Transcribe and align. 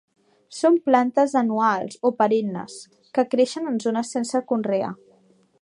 Són 0.59 0.79
plantes 0.87 1.35
anuals 1.41 1.99
o 2.11 2.13
perennes 2.23 2.79
que 3.19 3.29
creixen 3.35 3.73
en 3.73 3.81
zones 3.87 4.15
sense 4.19 4.47
conrear. 4.55 4.95